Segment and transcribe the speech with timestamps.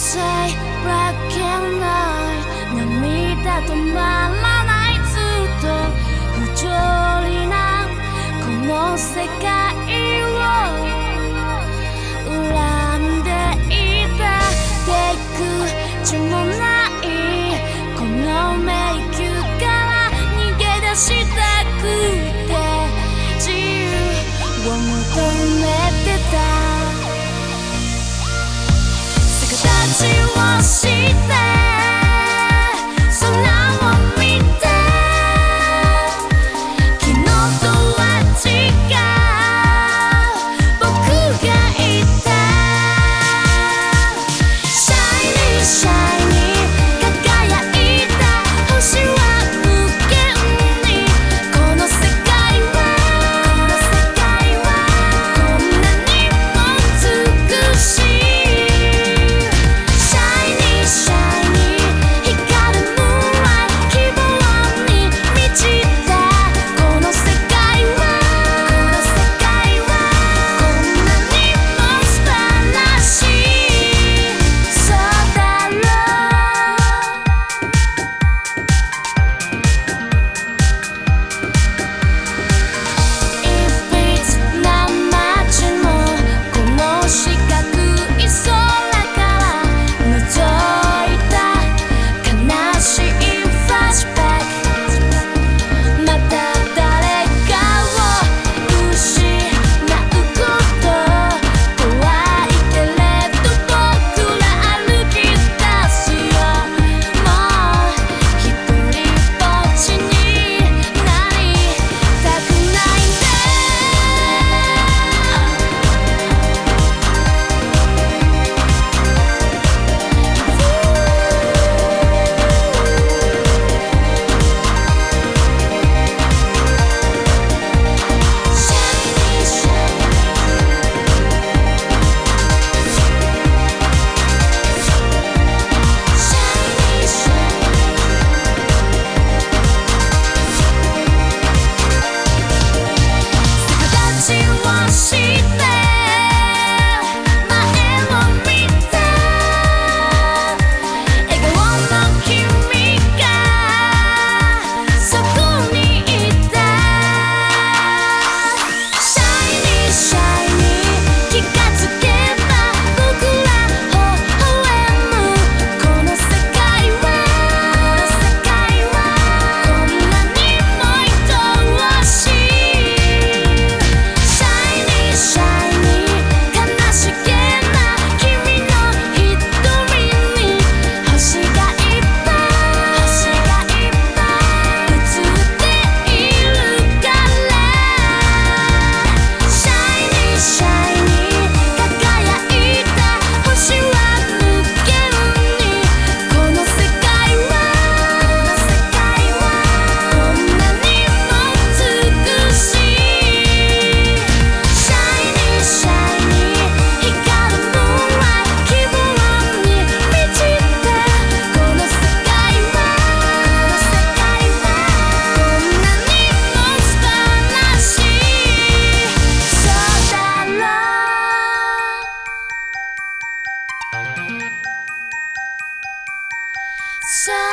[0.00, 0.54] say
[0.84, 1.16] black
[1.52, 4.59] and white 涙止まら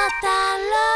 [0.08, 0.87] Mátalo.